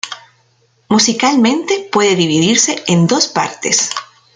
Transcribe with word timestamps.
Musicalmente, 0.89 1.87
puede 1.91 2.15
dividirse 2.15 2.83
en 2.87 3.05
dos 3.05 3.27
partes. 3.27 3.91